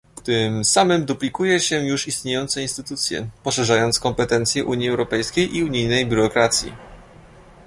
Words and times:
Tym 0.23 0.63
samym 0.65 1.05
duplikuje 1.05 1.59
się 1.59 1.79
już 1.85 2.07
istniejące 2.07 2.61
instytucje, 2.61 3.27
poszerzając 3.43 3.99
kompetencje 3.99 4.65
Unii 4.65 4.89
Europejskiej 4.89 5.57
i 5.57 5.63
unijnej 5.63 6.05
biurokracji 6.07 6.71